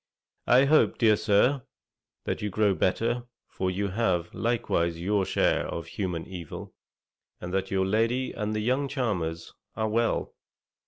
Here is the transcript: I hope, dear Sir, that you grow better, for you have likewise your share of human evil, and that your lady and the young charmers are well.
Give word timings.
I 0.47 0.65
hope, 0.65 0.97
dear 0.97 1.15
Sir, 1.15 1.61
that 2.25 2.41
you 2.41 2.49
grow 2.49 2.73
better, 2.73 3.25
for 3.51 3.69
you 3.69 3.89
have 3.89 4.33
likewise 4.33 4.99
your 4.99 5.25
share 5.27 5.67
of 5.67 5.85
human 5.85 6.25
evil, 6.25 6.73
and 7.39 7.53
that 7.53 7.69
your 7.69 7.85
lady 7.85 8.31
and 8.31 8.55
the 8.55 8.61
young 8.61 8.87
charmers 8.87 9.53
are 9.75 9.87
well. 9.89 10.33